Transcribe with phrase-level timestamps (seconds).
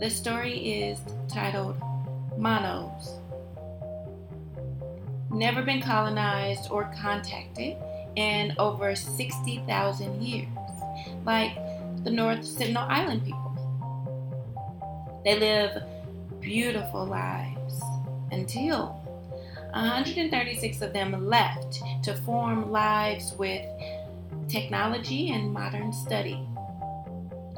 [0.00, 1.76] The story is titled
[2.36, 3.20] Monos.
[5.30, 7.76] Never been colonized or contacted
[8.16, 10.48] in over 60,000 years,
[11.24, 11.54] like
[12.02, 13.52] the North Sentinel Island people.
[15.24, 15.82] They live
[16.40, 17.80] beautiful lives
[18.32, 19.00] until
[19.74, 23.64] 136 of them left to form lives with
[24.48, 26.46] technology and modern study.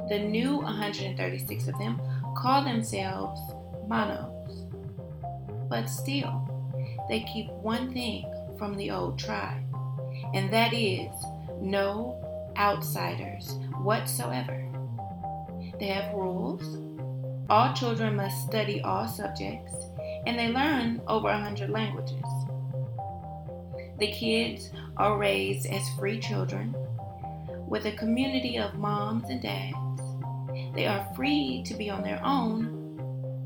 [0.08, 2.00] The new 136 of them
[2.36, 3.40] call themselves
[3.88, 4.66] monos.
[5.68, 6.48] But still,
[7.08, 8.24] they keep one thing
[8.58, 9.62] from the old tribe,
[10.34, 11.10] and that is
[11.60, 12.22] no
[12.56, 14.62] outsiders whatsoever.
[15.80, 16.78] They have rules.
[17.48, 19.74] All children must study all subjects,
[20.27, 22.24] and they learn over a hundred languages.
[23.98, 26.74] The kids are raised as free children
[27.66, 29.85] with a community of moms and dads.
[30.76, 32.76] They are free to be on their own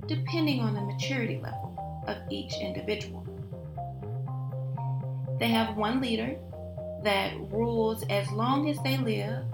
[0.08, 3.24] depending on the maturity level of each individual.
[5.38, 6.36] They have one leader
[7.04, 9.44] that rules as long as they live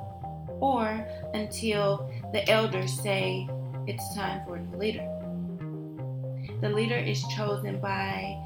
[0.59, 3.47] or until the elders say
[3.87, 5.07] it's time for a new leader.
[6.63, 8.37] The leader is chosen by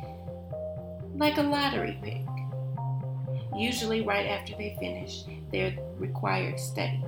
[1.14, 2.26] like a lottery pick,
[3.56, 5.22] usually right after they finish
[5.52, 7.04] their required study.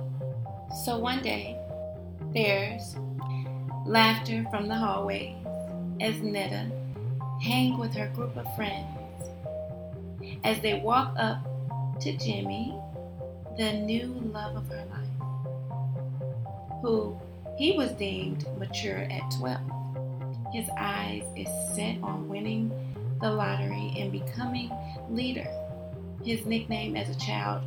[0.85, 1.59] So one day,
[2.33, 2.95] there's
[3.85, 5.35] laughter from the hallways
[6.01, 6.71] as Netta
[7.41, 8.87] hang with her group of friends
[10.43, 11.45] as they walk up
[12.01, 12.73] to Jimmy,
[13.57, 17.15] the new love of her life, who
[17.57, 19.59] he was deemed mature at 12.
[20.51, 22.71] His eyes is set on winning
[23.21, 24.71] the lottery and becoming
[25.09, 25.47] leader.
[26.23, 27.61] His nickname as a child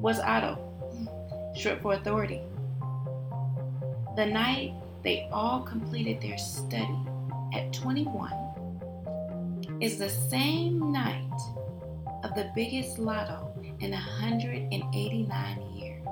[0.00, 0.58] was Otto,
[1.56, 2.40] short for authority.
[4.16, 6.98] The night they all completed their study
[7.52, 8.32] at 21
[9.80, 11.40] is the same night
[12.22, 16.06] of the biggest lotto in 189 years.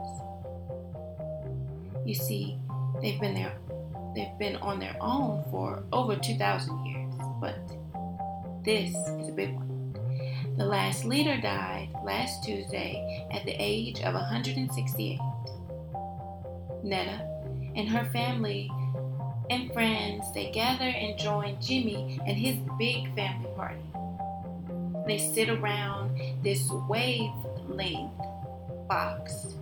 [2.04, 2.58] You see,
[3.00, 3.56] they've been there
[4.14, 7.56] they've been on their own for over 2000 years, but
[8.64, 9.96] this is a big one.
[10.58, 15.18] The last leader died last Tuesday at the age of 168.
[16.82, 17.31] Netta
[17.74, 18.70] and her family
[19.50, 23.82] and friends they gather and join Jimmy and his big family party.
[25.06, 28.12] They sit around this wavelength
[28.88, 29.54] box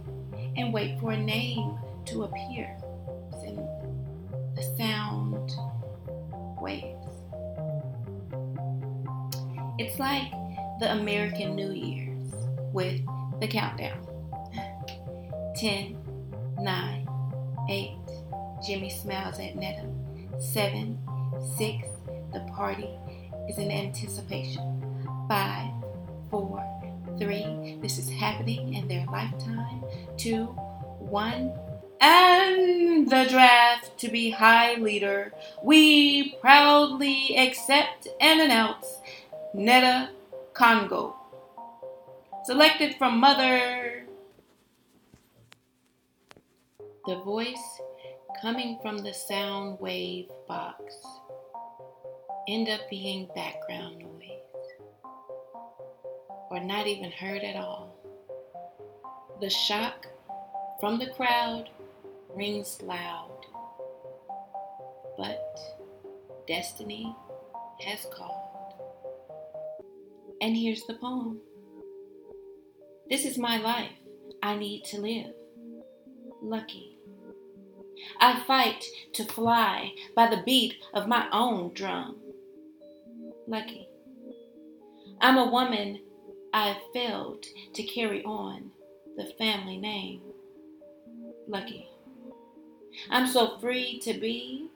[0.57, 2.77] and wait for a name to appear.
[3.45, 3.59] And
[4.55, 5.53] the sound
[6.61, 7.07] waves.
[9.79, 10.31] It's like
[10.79, 12.33] the American New Year's
[12.73, 13.01] with
[13.41, 14.07] the countdown
[15.57, 15.97] 10,
[16.61, 17.09] 9,
[17.69, 18.00] 8.
[18.65, 19.87] Jimmy smiles at Netta.
[20.39, 20.99] 7,
[21.57, 21.89] 6.
[22.33, 22.89] The party
[23.49, 24.81] is in anticipation
[25.31, 25.71] five,
[26.29, 26.61] four,
[27.17, 27.79] three.
[27.81, 29.85] This is happening in their lifetime.
[30.17, 30.47] Two,
[30.99, 31.53] one.
[32.01, 35.33] And the draft to be high leader,
[35.63, 38.99] we proudly accept and announce
[39.55, 40.11] Netta
[40.53, 41.15] Congo.
[42.45, 44.07] Selected from Mother.
[47.07, 47.81] The voice
[48.41, 50.95] coming from the sound wave box
[52.49, 54.31] end up being background noise
[56.51, 57.95] or not even heard at all.
[59.43, 60.07] The shock
[60.81, 61.69] from the crowd
[62.35, 63.45] rings loud,
[65.19, 65.59] but
[66.49, 67.15] destiny
[67.81, 68.73] has called.
[70.41, 71.41] And here's the poem
[73.11, 73.93] This is my life.
[74.43, 75.35] I need to live.
[76.41, 77.00] Lucky.
[78.21, 82.17] I fight to fly by the beat of my own drum.
[83.47, 83.89] Lucky.
[85.21, 86.01] I'm a woman
[86.53, 88.73] I've failed to carry on
[89.17, 90.21] the family name.
[91.49, 91.89] Lucky.
[93.09, 94.69] I'm so free to be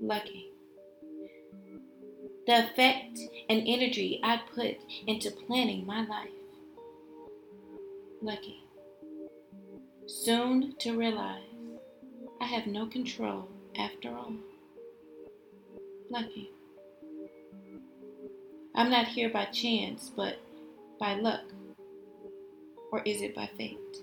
[0.00, 0.52] lucky.
[2.46, 3.18] The effect
[3.50, 4.76] and energy I put
[5.06, 6.30] into planning my life.
[8.22, 8.64] Lucky.
[10.06, 11.55] Soon to realize
[12.46, 14.32] I have no control after all.
[16.08, 16.52] Lucky.
[18.72, 20.36] I'm not here by chance, but
[21.00, 21.40] by luck.
[22.92, 23.96] Or is it by fate?